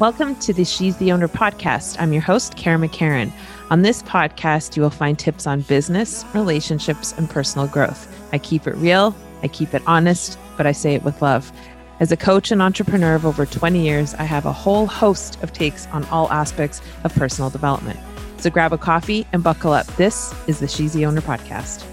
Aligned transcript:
Welcome 0.00 0.34
to 0.40 0.52
the 0.52 0.64
She's 0.64 0.96
the 0.96 1.12
Owner 1.12 1.28
podcast. 1.28 1.94
I'm 2.00 2.12
your 2.12 2.22
host, 2.22 2.56
Karen 2.56 2.80
McCarran. 2.80 3.30
On 3.70 3.82
this 3.82 4.02
podcast, 4.02 4.74
you 4.74 4.82
will 4.82 4.90
find 4.90 5.16
tips 5.16 5.46
on 5.46 5.60
business, 5.60 6.24
relationships, 6.34 7.14
and 7.16 7.30
personal 7.30 7.68
growth. 7.68 8.12
I 8.32 8.38
keep 8.38 8.66
it 8.66 8.74
real, 8.74 9.14
I 9.44 9.48
keep 9.48 9.74
it 9.74 9.82
honest, 9.86 10.36
but 10.56 10.66
I 10.66 10.72
say 10.72 10.96
it 10.96 11.04
with 11.04 11.22
love. 11.22 11.52
As 12.00 12.10
a 12.10 12.16
coach 12.16 12.50
and 12.50 12.60
entrepreneur 12.60 13.14
of 13.14 13.24
over 13.24 13.46
20 13.46 13.80
years, 13.80 14.14
I 14.14 14.24
have 14.24 14.44
a 14.44 14.52
whole 14.52 14.88
host 14.88 15.40
of 15.44 15.52
takes 15.52 15.86
on 15.88 16.04
all 16.06 16.28
aspects 16.32 16.82
of 17.04 17.14
personal 17.14 17.48
development. 17.48 18.00
So 18.38 18.50
grab 18.50 18.72
a 18.72 18.78
coffee 18.78 19.24
and 19.32 19.44
buckle 19.44 19.72
up. 19.72 19.86
This 19.96 20.34
is 20.48 20.58
the 20.58 20.66
She's 20.66 20.94
the 20.94 21.06
Owner 21.06 21.20
podcast. 21.20 21.86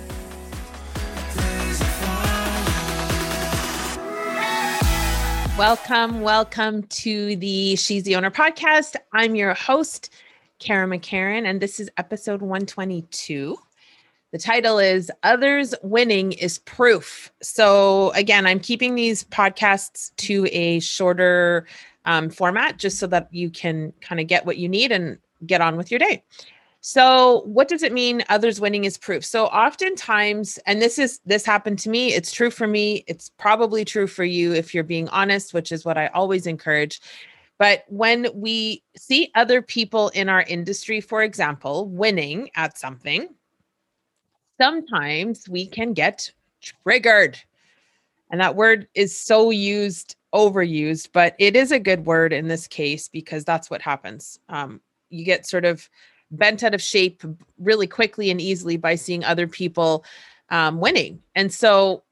Welcome, 5.57 6.21
welcome 6.21 6.83
to 6.83 7.35
the 7.35 7.75
She's 7.77 8.03
the 8.03 8.15
Owner 8.15 8.29
podcast. 8.29 8.95
I'm 9.11 9.35
your 9.35 9.55
host, 9.55 10.13
Karen 10.59 10.91
McCarran, 10.91 11.47
and 11.47 11.59
this 11.59 11.79
is 11.79 11.89
episode 11.97 12.43
122. 12.43 13.57
The 14.31 14.37
title 14.37 14.77
is 14.77 15.09
Others 15.23 15.73
Winning 15.81 16.33
is 16.33 16.59
Proof. 16.59 17.31
So, 17.41 18.11
again, 18.11 18.45
I'm 18.45 18.59
keeping 18.59 18.93
these 18.93 19.23
podcasts 19.23 20.15
to 20.17 20.47
a 20.51 20.79
shorter 20.79 21.65
um, 22.05 22.29
format 22.29 22.77
just 22.77 22.99
so 22.99 23.07
that 23.07 23.27
you 23.33 23.49
can 23.49 23.93
kind 23.99 24.21
of 24.21 24.27
get 24.27 24.45
what 24.45 24.57
you 24.57 24.69
need 24.69 24.91
and 24.91 25.17
get 25.47 25.61
on 25.61 25.75
with 25.75 25.89
your 25.89 25.99
day. 25.99 26.23
So, 26.79 27.41
what 27.45 27.67
does 27.67 27.83
it 27.83 27.91
mean 27.91 28.23
others 28.29 28.61
winning 28.61 28.85
is 28.85 28.97
proof? 28.97 29.25
So, 29.25 29.47
oftentimes, 29.47 30.57
and 30.65 30.81
this 30.81 30.99
is 30.99 31.19
this 31.25 31.45
happened 31.45 31.79
to 31.79 31.89
me, 31.89 32.13
it's 32.13 32.31
true 32.31 32.51
for 32.51 32.67
me, 32.67 33.03
it's 33.07 33.29
probably 33.37 33.83
true 33.83 34.07
for 34.07 34.23
you 34.23 34.53
if 34.53 34.73
you're 34.73 34.83
being 34.83 35.09
honest, 35.09 35.53
which 35.53 35.71
is 35.71 35.83
what 35.83 35.97
I 35.97 36.07
always 36.07 36.47
encourage. 36.47 37.01
But 37.57 37.85
when 37.87 38.27
we 38.35 38.83
see 38.95 39.31
other 39.35 39.61
people 39.61 40.09
in 40.09 40.29
our 40.29 40.43
industry, 40.43 41.01
for 41.01 41.23
example, 41.23 41.89
winning 41.89 42.51
at 42.55 42.77
something, 42.77 43.29
sometimes 44.61 45.49
we 45.49 45.67
can 45.67 45.93
get 45.93 46.31
triggered. 46.61 47.39
And 48.29 48.41
that 48.41 48.55
word 48.55 48.87
is 48.93 49.17
so 49.17 49.49
used, 49.49 50.15
overused, 50.35 51.09
but 51.13 51.35
it 51.39 51.55
is 51.55 51.71
a 51.71 51.79
good 51.79 52.05
word 52.05 52.33
in 52.33 52.47
this 52.47 52.67
case 52.67 53.07
because 53.07 53.43
that's 53.43 53.69
what 53.69 53.81
happens. 53.81 54.39
Um, 54.49 54.81
you 55.09 55.23
get 55.25 55.47
sort 55.47 55.65
of 55.65 55.89
bent 56.31 56.63
out 56.63 56.73
of 56.73 56.81
shape 56.81 57.23
really 57.57 57.87
quickly 57.87 58.29
and 58.29 58.41
easily 58.41 58.77
by 58.77 58.95
seeing 58.95 59.23
other 59.23 59.47
people 59.47 60.03
um, 60.49 60.79
winning. 60.79 61.21
And 61.35 61.53
so, 61.53 62.03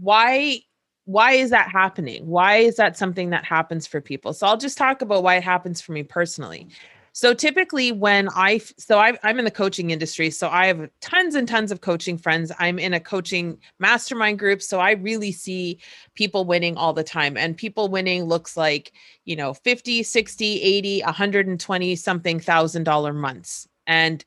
why 0.00 0.62
why 1.04 1.32
is 1.32 1.50
that 1.50 1.68
happening? 1.68 2.26
Why 2.26 2.58
is 2.58 2.76
that 2.76 2.96
something 2.96 3.30
that 3.30 3.44
happens 3.44 3.86
for 3.86 4.00
people? 4.00 4.32
So 4.32 4.46
I'll 4.46 4.56
just 4.56 4.78
talk 4.78 5.02
about 5.02 5.22
why 5.22 5.36
it 5.36 5.42
happens 5.42 5.80
for 5.80 5.92
me 5.92 6.04
personally. 6.04 6.68
So 7.14 7.34
typically 7.34 7.92
when 7.92 8.30
I 8.34 8.58
so 8.78 8.98
I, 8.98 9.18
I'm 9.22 9.38
in 9.38 9.44
the 9.44 9.50
coaching 9.50 9.90
industry, 9.90 10.30
so 10.30 10.48
I 10.48 10.66
have 10.66 10.88
tons 11.00 11.34
and 11.34 11.46
tons 11.46 11.70
of 11.70 11.82
coaching 11.82 12.16
friends. 12.16 12.50
I'm 12.58 12.78
in 12.78 12.94
a 12.94 13.00
coaching 13.00 13.58
mastermind 13.78 14.38
group, 14.38 14.62
so 14.62 14.80
I 14.80 14.92
really 14.92 15.30
see 15.30 15.78
people 16.14 16.46
winning 16.46 16.76
all 16.76 16.94
the 16.94 17.04
time. 17.04 17.36
And 17.36 17.54
people 17.56 17.88
winning 17.88 18.24
looks 18.24 18.56
like, 18.56 18.92
you 19.26 19.36
know, 19.36 19.52
50, 19.52 20.02
60, 20.02 20.62
80, 20.62 21.02
120 21.02 21.96
something 21.96 22.40
thousand 22.40 22.84
dollar 22.84 23.12
months. 23.12 23.68
And 23.86 24.24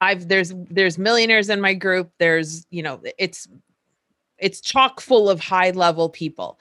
I've 0.00 0.26
there's 0.26 0.52
there's 0.70 0.98
millionaires 0.98 1.48
in 1.50 1.60
my 1.60 1.74
group. 1.74 2.10
There's, 2.18 2.66
you 2.70 2.82
know, 2.82 3.00
it's 3.16 3.46
it's 4.38 4.60
chock 4.60 5.00
full 5.00 5.30
of 5.30 5.38
high 5.38 5.70
level 5.70 6.08
people. 6.08 6.58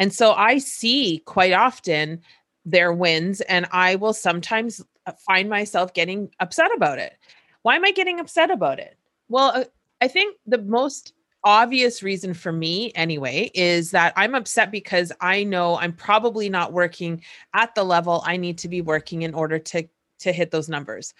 And 0.00 0.12
so 0.12 0.32
I 0.32 0.58
see 0.58 1.22
quite 1.26 1.52
often 1.52 2.20
their 2.64 2.92
wins 2.92 3.40
and 3.42 3.66
I 3.70 3.94
will 3.94 4.12
sometimes 4.12 4.84
find 5.12 5.48
myself 5.48 5.94
getting 5.94 6.30
upset 6.40 6.70
about 6.74 6.98
it. 6.98 7.16
Why 7.62 7.76
am 7.76 7.84
I 7.84 7.90
getting 7.90 8.20
upset 8.20 8.50
about 8.50 8.78
it? 8.78 8.96
Well, 9.28 9.52
uh, 9.54 9.64
I 10.00 10.08
think 10.08 10.36
the 10.46 10.58
most 10.58 11.12
obvious 11.44 12.02
reason 12.02 12.34
for 12.34 12.52
me 12.52 12.92
anyway 12.94 13.50
is 13.54 13.92
that 13.92 14.12
I'm 14.16 14.34
upset 14.34 14.70
because 14.72 15.12
I 15.20 15.44
know 15.44 15.78
I'm 15.78 15.92
probably 15.92 16.48
not 16.48 16.72
working 16.72 17.22
at 17.54 17.74
the 17.74 17.84
level 17.84 18.22
I 18.26 18.36
need 18.36 18.58
to 18.58 18.68
be 18.68 18.80
working 18.80 19.22
in 19.22 19.34
order 19.34 19.58
to 19.58 19.88
to 20.18 20.32
hit 20.32 20.50
those 20.50 20.68
numbers. 20.68 21.14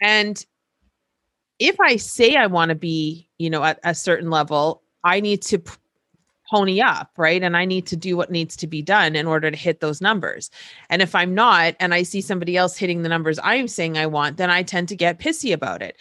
And 0.00 0.44
if 1.58 1.78
I 1.78 1.96
say 1.96 2.36
I 2.36 2.46
want 2.46 2.70
to 2.70 2.74
be, 2.74 3.28
you 3.38 3.50
know, 3.50 3.62
at 3.62 3.80
a 3.84 3.94
certain 3.94 4.30
level, 4.30 4.82
I 5.04 5.20
need 5.20 5.42
to 5.42 5.62
pony 6.50 6.80
up, 6.80 7.12
right? 7.16 7.42
And 7.42 7.56
I 7.56 7.64
need 7.64 7.86
to 7.86 7.96
do 7.96 8.16
what 8.16 8.30
needs 8.30 8.56
to 8.56 8.66
be 8.66 8.82
done 8.82 9.14
in 9.14 9.26
order 9.26 9.50
to 9.50 9.56
hit 9.56 9.80
those 9.80 10.00
numbers. 10.00 10.50
And 10.88 11.00
if 11.00 11.14
I'm 11.14 11.32
not, 11.32 11.76
and 11.78 11.94
I 11.94 12.02
see 12.02 12.20
somebody 12.20 12.56
else 12.56 12.76
hitting 12.76 13.02
the 13.02 13.08
numbers 13.08 13.38
I'm 13.42 13.68
saying 13.68 13.96
I 13.96 14.06
want, 14.06 14.36
then 14.36 14.50
I 14.50 14.64
tend 14.64 14.88
to 14.88 14.96
get 14.96 15.20
pissy 15.20 15.52
about 15.52 15.80
it. 15.80 15.96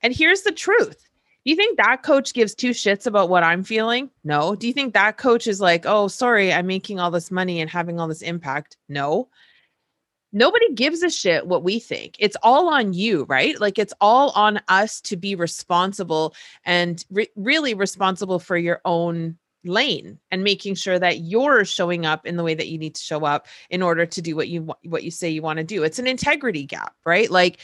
And 0.00 0.14
here's 0.14 0.42
the 0.42 0.52
truth. 0.52 1.08
Do 1.44 1.50
you 1.50 1.56
think 1.56 1.78
that 1.78 2.02
coach 2.04 2.32
gives 2.32 2.54
two 2.54 2.70
shits 2.70 3.06
about 3.06 3.28
what 3.28 3.42
I'm 3.42 3.64
feeling? 3.64 4.10
No. 4.22 4.54
Do 4.54 4.68
you 4.68 4.72
think 4.72 4.94
that 4.94 5.16
coach 5.16 5.46
is 5.48 5.60
like, 5.60 5.84
oh, 5.84 6.06
sorry, 6.06 6.52
I'm 6.52 6.66
making 6.66 7.00
all 7.00 7.10
this 7.10 7.30
money 7.30 7.60
and 7.60 7.68
having 7.68 7.98
all 7.98 8.06
this 8.06 8.22
impact? 8.22 8.76
No. 8.88 9.28
Nobody 10.30 10.74
gives 10.74 11.02
a 11.02 11.10
shit 11.10 11.46
what 11.46 11.64
we 11.64 11.80
think. 11.80 12.14
It's 12.18 12.36
all 12.42 12.68
on 12.68 12.92
you, 12.92 13.24
right? 13.24 13.58
Like 13.58 13.78
it's 13.78 13.94
all 14.00 14.30
on 14.30 14.60
us 14.68 15.00
to 15.02 15.16
be 15.16 15.34
responsible 15.34 16.34
and 16.64 17.04
re- 17.10 17.30
really 17.34 17.74
responsible 17.74 18.38
for 18.38 18.58
your 18.58 18.80
own 18.84 19.38
lane 19.64 20.18
and 20.30 20.44
making 20.44 20.74
sure 20.74 20.98
that 20.98 21.20
you're 21.20 21.64
showing 21.64 22.06
up 22.06 22.26
in 22.26 22.36
the 22.36 22.44
way 22.44 22.54
that 22.54 22.68
you 22.68 22.78
need 22.78 22.94
to 22.94 23.02
show 23.02 23.24
up 23.24 23.46
in 23.70 23.82
order 23.82 24.06
to 24.06 24.22
do 24.22 24.36
what 24.36 24.48
you 24.48 24.72
what 24.84 25.02
you 25.02 25.10
say 25.10 25.28
you 25.28 25.42
want 25.42 25.58
to 25.58 25.64
do. 25.64 25.82
It's 25.82 25.98
an 25.98 26.06
integrity 26.06 26.64
gap 26.64 26.94
right? 27.04 27.30
Like 27.30 27.58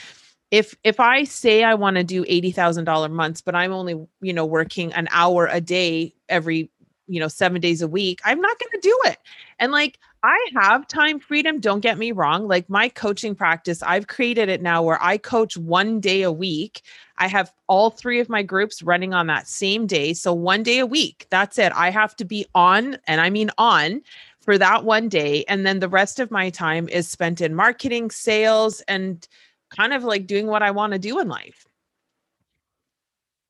if 0.50 0.77
if 0.84 1.00
i 1.00 1.25
say 1.25 1.65
i 1.65 1.75
want 1.75 1.97
to 1.97 2.05
do 2.05 2.22
$80000 2.25 3.10
months 3.10 3.41
but 3.41 3.55
i'm 3.55 3.72
only 3.72 3.94
you 4.21 4.32
know 4.32 4.44
working 4.44 4.93
an 4.93 5.09
hour 5.10 5.49
a 5.50 5.60
day 5.60 6.15
every 6.28 6.71
you 7.07 7.21
know 7.21 7.29
7 7.29 7.61
days 7.61 7.83
a 7.83 7.89
week 7.89 8.21
i'm 8.25 8.41
not 8.41 8.59
going 8.59 8.71
to 8.73 8.81
do 8.81 8.99
it 9.05 9.19
and 9.59 9.73
like 9.73 9.99
I 10.25 10.49
have 10.55 10.89
time 10.89 11.21
freedom. 11.21 11.61
Don't 11.61 11.81
get 11.81 11.99
me 11.99 12.11
wrong. 12.11 12.49
Like 12.49 12.71
my 12.71 12.89
coaching 12.89 13.35
practice, 13.35 13.83
I've 13.83 14.07
created 14.07 14.49
it 14.49 14.63
now 14.63 14.83
where 14.83 14.99
I 15.03 15.19
coach 15.19 15.59
one 15.59 16.01
day 16.01 16.23
a 16.23 16.33
week. 16.33 16.81
I 17.19 17.29
have 17.29 17.53
all 17.67 17.91
three 17.91 18.21
of 18.21 18.31
my 18.31 18.43
groups 18.43 18.83
running 18.83 19.13
on 19.13 19.27
that 19.27 19.47
same 19.47 19.87
day. 19.87 20.15
So 20.15 20.33
one 20.33 20.63
day 20.63 20.79
a 20.79 20.87
week, 20.87 21.27
that's 21.29 21.59
it. 21.59 21.73
I 21.77 21.91
have 21.91 22.17
to 22.17 22.25
be 22.25 22.47
on, 22.55 22.97
and 23.07 23.21
I 23.21 23.29
mean 23.29 23.51
on 23.59 24.01
for 24.41 24.57
that 24.57 24.85
one 24.85 25.11
day. 25.11 25.45
And 25.47 25.67
then 25.67 25.81
the 25.81 25.91
rest 25.91 26.19
of 26.19 26.31
my 26.31 26.49
time 26.49 26.89
is 26.89 27.07
spent 27.07 27.43
in 27.43 27.55
marketing, 27.55 28.11
sales, 28.11 28.81
and 28.89 29.29
kind 29.77 29.93
of 29.93 30.05
like 30.05 30.27
doing 30.27 30.47
what 30.47 30.63
I 30.63 30.71
want 30.71 30.95
to 30.95 30.99
do 30.99 31.21
in 31.21 31.29
life. 31.29 31.67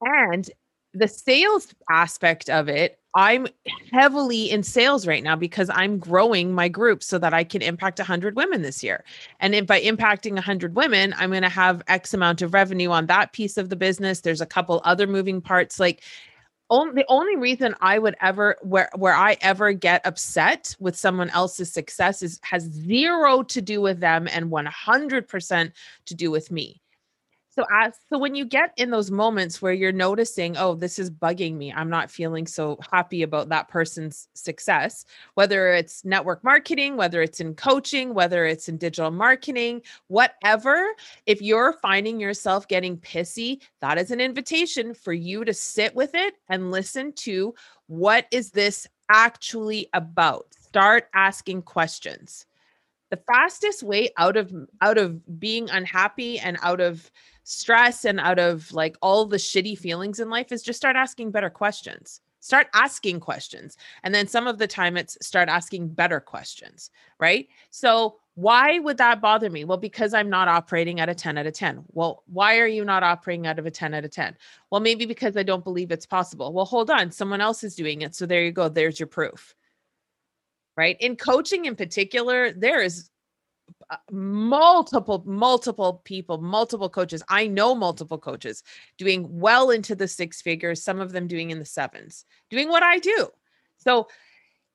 And 0.00 0.50
the 0.92 1.06
sales 1.06 1.72
aspect 1.88 2.50
of 2.50 2.68
it 2.68 2.98
I'm 3.16 3.46
heavily 3.92 4.50
in 4.50 4.64
sales 4.64 5.06
right 5.06 5.22
now 5.22 5.36
because 5.36 5.70
I'm 5.72 5.98
growing 5.98 6.52
my 6.52 6.68
group 6.68 7.02
so 7.02 7.16
that 7.18 7.32
I 7.32 7.44
can 7.44 7.62
impact 7.62 8.00
100 8.00 8.34
women 8.34 8.62
this 8.62 8.82
year. 8.82 9.04
And 9.38 9.54
if 9.54 9.66
by 9.66 9.80
impacting 9.80 10.32
100 10.32 10.74
women, 10.74 11.14
I'm 11.16 11.30
going 11.30 11.42
to 11.42 11.48
have 11.48 11.82
X 11.86 12.12
amount 12.12 12.42
of 12.42 12.54
revenue 12.54 12.90
on 12.90 13.06
that 13.06 13.32
piece 13.32 13.56
of 13.56 13.68
the 13.68 13.76
business. 13.76 14.20
There's 14.20 14.40
a 14.40 14.46
couple 14.46 14.80
other 14.84 15.06
moving 15.06 15.40
parts. 15.40 15.78
Like, 15.78 16.02
the 16.70 17.04
only 17.08 17.36
reason 17.36 17.74
I 17.80 17.98
would 17.98 18.16
ever 18.20 18.56
where 18.62 18.90
where 18.96 19.14
I 19.14 19.36
ever 19.42 19.72
get 19.72 20.04
upset 20.04 20.74
with 20.80 20.96
someone 20.96 21.30
else's 21.30 21.72
success 21.72 22.22
is 22.22 22.40
has 22.42 22.64
zero 22.64 23.42
to 23.44 23.62
do 23.62 23.80
with 23.80 24.00
them 24.00 24.26
and 24.32 24.50
100% 24.50 25.72
to 26.06 26.14
do 26.14 26.30
with 26.30 26.50
me. 26.50 26.80
So 27.54 27.64
as 27.72 27.94
so 28.08 28.18
when 28.18 28.34
you 28.34 28.44
get 28.44 28.72
in 28.76 28.90
those 28.90 29.12
moments 29.12 29.62
where 29.62 29.72
you're 29.72 29.92
noticing, 29.92 30.56
oh, 30.56 30.74
this 30.74 30.98
is 30.98 31.08
bugging 31.08 31.54
me. 31.54 31.72
I'm 31.72 31.88
not 31.88 32.10
feeling 32.10 32.48
so 32.48 32.80
happy 32.90 33.22
about 33.22 33.48
that 33.50 33.68
person's 33.68 34.26
success, 34.34 35.04
whether 35.34 35.72
it's 35.72 36.04
network 36.04 36.42
marketing, 36.42 36.96
whether 36.96 37.22
it's 37.22 37.38
in 37.38 37.54
coaching, 37.54 38.12
whether 38.12 38.44
it's 38.44 38.68
in 38.68 38.76
digital 38.76 39.12
marketing, 39.12 39.82
whatever, 40.08 40.84
if 41.26 41.40
you're 41.40 41.74
finding 41.74 42.18
yourself 42.18 42.66
getting 42.66 42.98
pissy, 42.98 43.62
that 43.80 43.98
is 43.98 44.10
an 44.10 44.20
invitation 44.20 44.92
for 44.92 45.12
you 45.12 45.44
to 45.44 45.54
sit 45.54 45.94
with 45.94 46.10
it 46.14 46.34
and 46.48 46.72
listen 46.72 47.12
to 47.12 47.54
what 47.86 48.26
is 48.32 48.50
this 48.50 48.88
actually 49.10 49.88
about? 49.92 50.46
Start 50.58 51.08
asking 51.14 51.62
questions. 51.62 52.46
The 53.14 53.22
fastest 53.32 53.84
way 53.84 54.10
out 54.16 54.36
of 54.36 54.52
out 54.80 54.98
of 54.98 55.38
being 55.38 55.70
unhappy 55.70 56.40
and 56.40 56.58
out 56.62 56.80
of 56.80 57.12
stress 57.44 58.04
and 58.04 58.18
out 58.18 58.40
of 58.40 58.72
like 58.72 58.96
all 59.02 59.24
the 59.24 59.36
shitty 59.36 59.78
feelings 59.78 60.18
in 60.18 60.30
life 60.30 60.50
is 60.50 60.64
just 60.64 60.78
start 60.78 60.96
asking 60.96 61.30
better 61.30 61.48
questions 61.48 62.20
start 62.40 62.66
asking 62.74 63.20
questions 63.20 63.76
and 64.02 64.12
then 64.12 64.26
some 64.26 64.48
of 64.48 64.58
the 64.58 64.66
time 64.66 64.96
it's 64.96 65.16
start 65.24 65.48
asking 65.48 65.86
better 65.86 66.18
questions 66.18 66.90
right 67.20 67.46
so 67.70 68.16
Why 68.36 68.80
would 68.80 68.98
that 68.98 69.20
bother 69.20 69.48
me? 69.48 69.64
Well, 69.64 69.78
because 69.78 70.12
I'm 70.12 70.28
not 70.28 70.48
operating 70.48 70.98
at 70.98 71.08
a 71.08 71.14
10 71.14 71.38
out 71.38 71.46
of 71.46 71.52
10. 71.54 71.84
Well, 71.92 72.24
why 72.26 72.58
are 72.58 72.66
you 72.66 72.84
not 72.84 73.04
operating 73.04 73.46
out 73.46 73.60
of 73.60 73.66
a 73.66 73.70
10 73.70 73.94
out 73.94 74.04
of 74.04 74.10
10? 74.10 74.36
Well, 74.70 74.80
maybe 74.80 75.06
because 75.06 75.36
I 75.36 75.44
don't 75.44 75.62
believe 75.62 75.92
it's 75.92 76.06
possible. 76.06 76.52
Well, 76.52 76.64
hold 76.64 76.90
on, 76.90 77.12
someone 77.12 77.40
else 77.40 77.62
is 77.62 77.76
doing 77.76 78.02
it. 78.02 78.16
So 78.16 78.26
there 78.26 78.44
you 78.44 78.50
go. 78.50 78.68
There's 78.68 78.98
your 78.98 79.06
proof. 79.06 79.54
Right. 80.76 80.96
In 81.00 81.16
coaching 81.16 81.66
in 81.66 81.76
particular, 81.76 82.50
there 82.52 82.82
is 82.82 83.10
uh, 83.90 83.96
multiple 84.10 85.22
multiple 85.26 86.02
people 86.04 86.38
multiple 86.38 86.88
coaches 86.88 87.22
i 87.28 87.46
know 87.46 87.74
multiple 87.74 88.18
coaches 88.18 88.62
doing 88.98 89.26
well 89.28 89.70
into 89.70 89.94
the 89.94 90.08
six 90.08 90.42
figures 90.42 90.82
some 90.82 91.00
of 91.00 91.12
them 91.12 91.26
doing 91.26 91.50
in 91.50 91.58
the 91.58 91.64
sevens 91.64 92.24
doing 92.50 92.68
what 92.68 92.82
i 92.82 92.98
do 92.98 93.28
so 93.78 94.06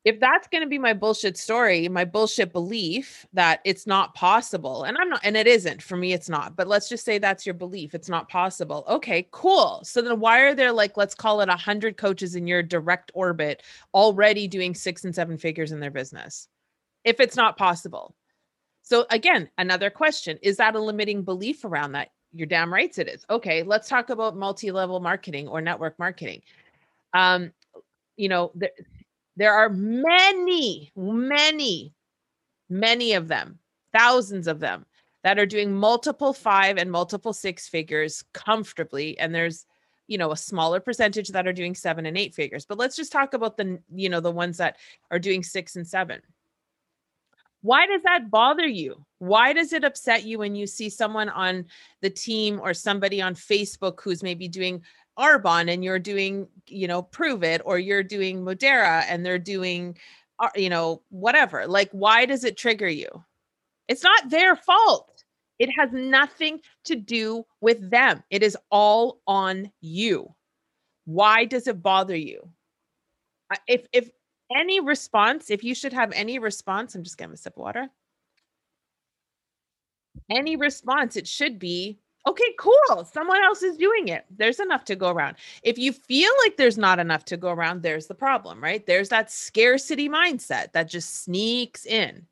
if 0.05 0.19
that's 0.19 0.47
going 0.47 0.63
to 0.63 0.69
be 0.69 0.77
my 0.77 0.93
bullshit 0.93 1.37
story, 1.37 1.89
my 1.89 2.05
bullshit 2.05 2.53
belief 2.53 3.25
that 3.33 3.59
it's 3.65 3.85
not 3.85 4.15
possible, 4.15 4.83
and 4.83 4.97
I'm 4.97 5.09
not, 5.09 5.19
and 5.23 5.35
it 5.35 5.45
isn't 5.45 5.81
for 5.81 5.97
me, 5.97 6.13
it's 6.13 6.29
not, 6.29 6.55
but 6.55 6.67
let's 6.67 6.87
just 6.87 7.03
say 7.03 7.17
that's 7.17 7.45
your 7.45 7.53
belief, 7.53 7.93
it's 7.93 8.07
not 8.07 8.29
possible. 8.29 8.85
Okay, 8.87 9.27
cool. 9.31 9.81
So 9.83 10.01
then 10.01 10.19
why 10.19 10.41
are 10.41 10.55
there 10.55 10.71
like, 10.71 10.95
let's 10.95 11.15
call 11.15 11.41
it 11.41 11.49
a 11.49 11.55
hundred 11.55 11.97
coaches 11.97 12.35
in 12.35 12.47
your 12.47 12.63
direct 12.63 13.11
orbit 13.13 13.61
already 13.93 14.47
doing 14.47 14.73
six 14.73 15.03
and 15.03 15.13
seven 15.13 15.37
figures 15.37 15.73
in 15.73 15.81
their 15.81 15.91
business? 15.91 16.47
If 17.03 17.19
it's 17.19 17.35
not 17.35 17.57
possible. 17.57 18.15
So 18.81 19.05
again, 19.11 19.49
another 19.57 19.89
question 19.89 20.39
is 20.41 20.57
that 20.57 20.75
a 20.75 20.79
limiting 20.79 21.23
belief 21.23 21.65
around 21.65 21.91
that? 21.91 22.09
You're 22.31 22.47
damn 22.47 22.73
right 22.73 22.95
it 22.97 23.07
is. 23.07 23.25
Okay, 23.29 23.63
let's 23.63 23.89
talk 23.89 24.09
about 24.09 24.37
multi 24.37 24.71
level 24.71 24.99
marketing 24.99 25.47
or 25.47 25.61
network 25.61 25.97
marketing. 25.99 26.41
Um, 27.13 27.51
you 28.17 28.29
know, 28.29 28.51
the, 28.55 28.69
there 29.39 29.53
are 29.53 29.69
many, 29.69 30.91
many, 30.97 31.93
many 32.69 33.13
of 33.13 33.29
them, 33.29 33.57
thousands 33.97 34.47
of 34.47 34.59
them 34.59 34.85
that 35.23 35.39
are 35.39 35.45
doing 35.45 35.73
multiple 35.73 36.33
five 36.33 36.77
and 36.77 36.91
multiple 36.91 37.31
six 37.31 37.65
figures 37.65 38.25
comfortably. 38.33 39.17
And 39.17 39.33
there's, 39.33 39.65
you 40.07 40.17
know, 40.17 40.33
a 40.33 40.37
smaller 40.37 40.81
percentage 40.81 41.29
that 41.29 41.47
are 41.47 41.53
doing 41.53 41.73
seven 41.73 42.05
and 42.05 42.17
eight 42.17 42.35
figures. 42.35 42.65
But 42.65 42.77
let's 42.77 42.97
just 42.97 43.13
talk 43.13 43.33
about 43.33 43.55
the, 43.55 43.79
you 43.95 44.09
know, 44.09 44.19
the 44.19 44.29
ones 44.29 44.57
that 44.57 44.75
are 45.09 45.19
doing 45.19 45.41
six 45.41 45.77
and 45.77 45.87
seven. 45.87 46.19
Why 47.61 47.87
does 47.87 48.03
that 48.03 48.29
bother 48.29 48.67
you? 48.67 49.05
Why 49.19 49.53
does 49.53 49.71
it 49.71 49.85
upset 49.85 50.25
you 50.25 50.39
when 50.39 50.53
you 50.53 50.67
see 50.67 50.89
someone 50.89 51.29
on 51.29 51.65
the 52.01 52.09
team 52.09 52.59
or 52.61 52.73
somebody 52.73 53.21
on 53.21 53.35
Facebook 53.35 54.01
who's 54.01 54.21
maybe 54.21 54.49
doing 54.49 54.83
Arbonne 55.19 55.71
and 55.71 55.83
you're 55.83 55.99
doing, 55.99 56.47
you 56.67 56.87
know, 56.87 57.03
Pruvit 57.03 57.61
or 57.65 57.77
you're 57.77 58.03
doing 58.03 58.43
Modere 58.43 59.03
and 59.07 59.25
they're 59.25 59.37
doing, 59.39 59.97
uh, 60.39 60.49
you 60.55 60.69
know, 60.69 61.01
whatever. 61.09 61.67
Like, 61.67 61.89
why 61.91 62.25
does 62.25 62.43
it 62.43 62.57
trigger 62.57 62.87
you? 62.87 63.09
It's 63.87 64.03
not 64.03 64.29
their 64.29 64.55
fault. 64.55 65.23
It 65.59 65.69
has 65.77 65.91
nothing 65.91 66.61
to 66.85 66.95
do 66.95 67.45
with 67.61 67.89
them. 67.89 68.23
It 68.29 68.43
is 68.43 68.57
all 68.71 69.21
on 69.27 69.71
you. 69.81 70.33
Why 71.05 71.45
does 71.45 71.67
it 71.67 71.81
bother 71.81 72.15
you? 72.15 72.47
If 73.67 73.87
if 73.93 74.09
any 74.55 74.79
response, 74.79 75.49
if 75.49 75.63
you 75.63 75.75
should 75.75 75.93
have 75.93 76.11
any 76.13 76.39
response, 76.39 76.95
I'm 76.95 77.03
just 77.03 77.17
getting 77.17 77.33
a 77.33 77.37
sip 77.37 77.53
of 77.53 77.61
water. 77.61 77.89
Any 80.29 80.55
response, 80.55 81.15
it 81.17 81.27
should 81.27 81.59
be 81.59 81.99
Okay, 82.27 82.53
cool. 82.59 83.05
Someone 83.11 83.41
else 83.43 83.63
is 83.63 83.77
doing 83.77 84.09
it. 84.09 84.25
There's 84.29 84.59
enough 84.59 84.83
to 84.85 84.95
go 84.95 85.09
around. 85.09 85.37
If 85.63 85.77
you 85.77 85.93
feel 85.93 86.31
like 86.43 86.57
there's 86.57 86.77
not 86.77 86.99
enough 86.99 87.25
to 87.25 87.37
go 87.37 87.49
around, 87.49 87.81
there's 87.81 88.07
the 88.07 88.15
problem, 88.15 88.61
right? 88.61 88.85
There's 88.85 89.09
that 89.09 89.31
scarcity 89.31 90.09
mindset 90.09 90.73
that 90.73 90.89
just 90.89 91.23
sneaks 91.23 91.85
in. 91.85 92.27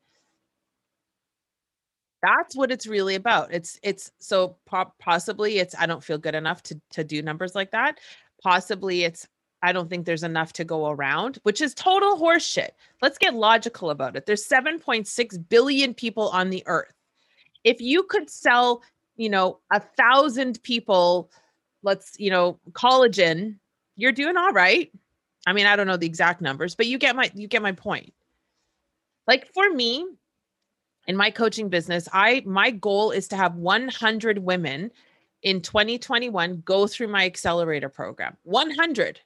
That's 2.22 2.56
what 2.56 2.72
it's 2.72 2.88
really 2.88 3.16
about. 3.16 3.54
It's 3.54 3.80
it's 3.84 4.12
so 4.19 4.57
po- 4.66 4.94
possibly 5.00 5.60
it's 5.60 5.75
I 5.78 5.86
don't 5.86 6.04
feel 6.04 6.18
good 6.18 6.36
enough 6.36 6.63
to 6.63 6.81
to 6.92 7.04
do 7.04 7.22
numbers 7.22 7.56
like 7.56 7.72
that. 7.72 8.00
Possibly 8.44 9.04
it's 9.04 9.28
I 9.62 9.72
don't 9.72 9.90
think 9.90 10.06
there's 10.06 10.24
enough 10.24 10.54
to 10.54 10.63
go 10.63 10.90
around, 10.90 11.40
which 11.44 11.62
is 11.62 11.74
total 11.74 12.18
horseshit. 12.18 12.72
Let's 13.01 13.18
get 13.18 13.33
logical 13.36 13.90
about 13.92 14.16
it. 14.16 14.25
There's 14.25 14.48
7.6 14.48 15.50
billion 15.50 15.94
people 15.94 16.30
on 16.30 16.50
the 16.50 16.63
earth. 16.68 16.94
If 17.63 17.81
you 17.81 18.04
could 18.04 18.30
sell 18.30 18.83
you 19.18 19.30
know, 19.30 19.60
a 19.72 19.80
thousand 19.80 20.62
people, 20.64 21.30
let's, 21.84 22.16
you 22.19 22.30
know, 22.30 22.60
collagen, 22.72 23.58
you're 23.96 24.12
doing 24.12 24.38
all 24.38 24.52
right. 24.52 24.92
I 25.46 25.54
mean, 25.54 25.66
I 25.66 25.75
don't 25.75 25.88
know 25.88 25.98
the 25.98 26.06
exact 26.06 26.42
numbers, 26.42 26.75
but 26.75 26.88
you 26.88 26.98
get 26.98 27.16
my 27.16 27.31
you 27.34 27.48
get 27.48 27.62
my 27.62 27.72
point. 27.72 28.14
Like 29.28 29.52
for 29.54 29.69
me, 29.69 30.06
in 31.08 31.18
my 31.18 31.31
coaching 31.31 31.69
business, 31.69 32.08
I 32.14 32.44
my 32.46 32.72
goal 32.72 33.12
is 33.12 33.28
to 33.30 33.38
have 33.38 33.56
100 33.56 34.40
women 34.40 34.92
in 35.42 35.62
2021 35.62 36.62
go 36.66 36.88
through 36.88 37.08
my 37.08 37.25
accelerator 37.25 37.90
program. 37.90 38.38
100. 38.44 39.22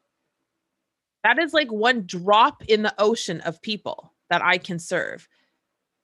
That 1.23 1.39
is 1.39 1.53
like 1.53 1.71
one 1.71 2.05
drop 2.05 2.63
in 2.65 2.81
the 2.81 2.93
ocean 2.97 3.41
of 3.41 3.61
people 3.61 4.13
that 4.29 4.43
I 4.43 4.57
can 4.57 4.79
serve. 4.79 5.27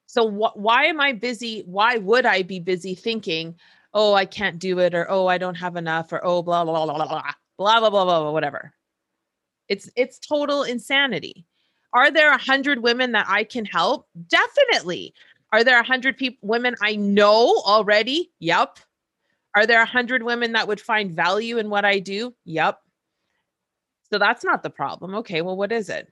So 0.06 0.30
wh- 0.30 0.56
why 0.58 0.86
am 0.86 1.00
I 1.00 1.14
busy? 1.14 1.64
Why 1.66 1.98
would 1.98 2.26
I 2.26 2.44
be 2.44 2.60
busy 2.60 2.96
thinking, 2.96 3.56
oh, 3.94 4.14
I 4.14 4.26
can't 4.26 4.60
do 4.60 4.80
it, 4.80 4.94
or 4.94 5.10
oh, 5.10 5.28
I 5.28 5.38
don't 5.38 5.56
have 5.56 5.76
enough, 5.76 6.12
or 6.12 6.24
oh, 6.24 6.42
blah, 6.42 6.64
blah, 6.64 6.86
blah, 6.86 6.96
blah, 6.96 7.08
blah, 7.08 7.22
blah, 7.58 7.80
blah, 7.80 7.90
blah, 7.90 8.06
blah, 8.06 8.32
whatever. 8.32 8.74
It's 9.68 9.90
it's 9.96 10.20
total 10.20 10.64
insanity. 10.64 11.46
Are 11.94 12.12
there 12.12 12.32
a 12.32 12.38
hundred 12.38 12.82
women 12.84 13.14
that 13.14 13.26
I 13.28 13.44
can 13.44 13.66
help? 13.66 14.08
Definitely. 14.28 15.14
Are 15.52 15.64
there 15.64 15.80
a 15.80 15.84
hundred 15.84 16.18
people 16.18 16.48
women 16.48 16.76
I 16.82 16.96
know 16.96 17.62
already? 17.66 18.32
Yep. 18.40 18.80
Are 19.56 19.66
there 19.66 19.82
a 19.82 19.86
hundred 19.86 20.24
women 20.24 20.52
that 20.52 20.68
would 20.68 20.80
find 20.80 21.16
value 21.16 21.58
in 21.58 21.70
what 21.70 21.86
I 21.86 22.00
do? 22.00 22.36
Yep. 22.46 22.80
So 24.12 24.20
that's 24.20 24.44
not 24.44 24.62
the 24.64 24.70
problem. 24.70 25.16
Okay, 25.16 25.42
well, 25.42 25.58
what 25.58 25.72
is 25.72 25.90
it? 25.90 26.12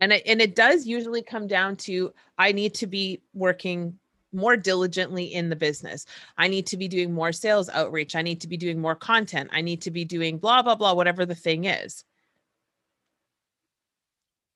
And 0.00 0.12
it, 0.12 0.22
and 0.26 0.40
it 0.40 0.56
does 0.56 0.86
usually 0.86 1.22
come 1.22 1.46
down 1.46 1.76
to 1.76 2.12
I 2.38 2.52
need 2.52 2.74
to 2.74 2.86
be 2.86 3.22
working 3.34 3.99
more 4.32 4.56
diligently 4.56 5.24
in 5.24 5.48
the 5.48 5.56
business. 5.56 6.06
I 6.38 6.48
need 6.48 6.66
to 6.68 6.76
be 6.76 6.88
doing 6.88 7.12
more 7.12 7.32
sales 7.32 7.68
outreach. 7.68 8.14
I 8.14 8.22
need 8.22 8.40
to 8.42 8.48
be 8.48 8.56
doing 8.56 8.80
more 8.80 8.94
content. 8.94 9.50
I 9.52 9.60
need 9.60 9.82
to 9.82 9.90
be 9.90 10.04
doing 10.04 10.38
blah, 10.38 10.62
blah, 10.62 10.76
blah, 10.76 10.94
whatever 10.94 11.26
the 11.26 11.34
thing 11.34 11.64
is. 11.64 12.04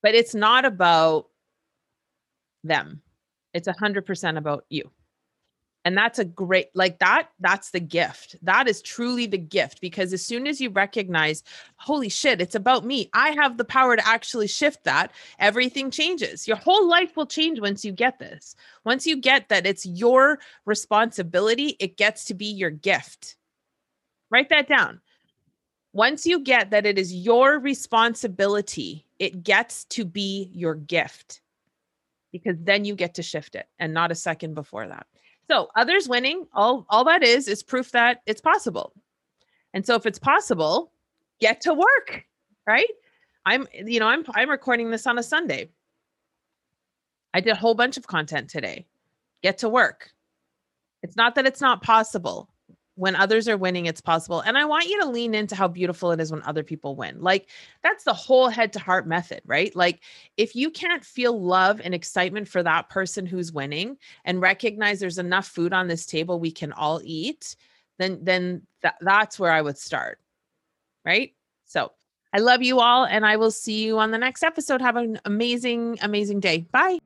But 0.03 0.15
it's 0.15 0.35
not 0.35 0.65
about 0.65 1.27
them, 2.63 3.03
it's 3.53 3.69
100% 3.69 4.39
about 4.39 4.65
you 4.69 4.91
and 5.85 5.97
that's 5.97 6.19
a 6.19 6.25
great 6.25 6.69
like 6.75 6.99
that 6.99 7.29
that's 7.41 7.71
the 7.71 7.81
gift. 7.81 8.37
That 8.43 8.69
is 8.69 8.81
truly 8.81 9.27
the 9.27 9.39
gift 9.39 9.81
because 9.81 10.13
as 10.13 10.25
soon 10.25 10.47
as 10.47 10.61
you 10.61 10.71
recognize 10.71 11.43
holy 11.77 12.09
shit 12.09 12.41
it's 12.41 12.55
about 12.55 12.85
me 12.85 13.11
i 13.13 13.31
have 13.31 13.59
the 13.59 13.65
power 13.65 13.97
to 13.97 14.09
actually 14.09 14.49
shift 14.49 14.85
that. 14.85 15.13
Everything 15.39 15.91
changes. 15.91 16.49
Your 16.49 16.57
whole 16.57 16.89
life 16.89 17.17
will 17.17 17.27
change 17.27 17.61
once 17.61 17.85
you 17.85 17.93
get 17.93 18.19
this. 18.19 18.57
Once 18.85 19.07
you 19.07 19.17
get 19.17 19.49
that 19.51 19.67
it's 19.67 19.85
your 19.85 20.39
responsibility 20.65 21.77
it 21.79 21.97
gets 21.97 22.25
to 22.27 22.35
be 22.35 22.47
your 22.47 22.71
gift. 22.71 23.37
Write 24.31 24.49
that 24.49 24.69
down. 24.69 25.01
Once 25.93 26.27
you 26.27 26.41
get 26.41 26.71
that 26.71 26.87
it 26.87 26.99
is 26.99 27.15
your 27.15 27.59
responsibility 27.59 29.07
it 29.19 29.45
gets 29.45 29.85
to 29.85 30.05
be 30.05 30.51
your 30.53 30.75
gift 30.75 31.41
because 32.33 32.57
then 32.61 32.85
you 32.85 32.97
get 32.97 33.15
to 33.15 33.23
shift 33.23 33.55
it 33.55 33.67
and 33.79 33.95
not 33.95 34.11
a 34.11 34.15
second 34.15 34.55
before 34.55 34.89
that 34.89 35.07
so 35.51 35.69
others 35.77 36.09
winning, 36.09 36.47
all 36.53 36.87
all 36.89 37.05
that 37.05 37.23
is 37.23 37.49
is 37.49 37.63
proof 37.63 37.91
that 37.93 38.23
it's 38.27 38.41
possible. 38.41 38.93
And 39.73 39.85
so 39.87 39.95
if 39.95 40.07
it's 40.07 40.19
possible, 40.19 40.93
get 41.41 41.61
to 41.63 41.75
work, 41.75 42.25
right? 42.67 42.89
I'm 43.47 43.67
you 43.73 44.01
know, 44.01 44.07
I'm 44.07 44.25
I'm 44.35 44.51
recording 44.51 44.91
this 44.91 45.07
on 45.07 45.19
a 45.19 45.23
Sunday. 45.23 45.71
I 47.35 47.41
did 47.41 47.53
a 47.53 47.57
whole 47.57 47.75
bunch 47.75 47.97
of 47.97 48.07
content 48.07 48.49
today. 48.49 48.87
Get 49.43 49.59
to 49.59 49.69
work. 49.69 50.11
It's 51.03 51.17
not 51.17 51.35
that 51.35 51.47
it's 51.47 51.61
not 51.61 51.83
possible 51.83 52.49
when 52.97 53.17
others 53.17 53.49
are 53.49 53.57
winning, 53.57 53.87
it's 53.87 54.01
possible. 54.01 54.41
And 54.41 54.57
I 54.57 54.65
want 54.65 54.87
you 54.87 55.01
to 55.01 55.09
lean 55.09 55.35
into 55.35 55.57
how 55.57 55.67
beautiful 55.67 56.13
it 56.13 56.21
is 56.21 56.31
when 56.31 56.43
other 56.43 56.63
people 56.63 56.95
win. 56.95 57.21
Like 57.21 57.51
that's 57.83 58.05
the 58.05 58.15
whole 58.15 58.49
head 58.49 58.73
to 58.75 58.79
heart 58.79 59.07
method, 59.07 59.43
right? 59.45 59.75
Like 59.75 60.03
if 60.37 60.55
you 60.55 60.71
can't 60.71 61.05
feel 61.05 61.41
love 61.41 61.81
and 61.83 61.95
excitement 61.95 62.49
for 62.49 62.63
that 62.63 62.89
person 62.89 63.27
who's 63.27 63.53
winning 63.53 63.97
and 64.25 64.41
recognize 64.41 65.01
there's 65.01 65.19
enough 65.19 65.47
food 65.47 65.73
on 65.73 65.89
this 65.89 66.07
table 66.07 66.39
we 66.39 66.53
can 66.53 66.73
all 66.73 67.01
eat, 67.05 67.57
then 67.99 68.21
then 68.23 68.63
th- 68.83 68.95
that's 69.01 69.39
where 69.39 69.53
I 69.53 69.63
would 69.63 69.79
start. 69.79 70.21
Right? 71.05 71.35
So, 71.65 71.93
I 72.33 72.39
love 72.39 72.63
you 72.63 72.81
all 72.81 73.05
and 73.05 73.25
I 73.25 73.37
will 73.37 73.53
see 73.53 73.85
you 73.85 73.99
on 73.99 74.11
the 74.11 74.19
next 74.19 74.43
episode. 74.43 74.81
Have 74.81 74.97
an 74.97 75.21
amazing 75.25 75.99
amazing 76.03 76.41
day. 76.41 76.67
Bye. 76.73 76.99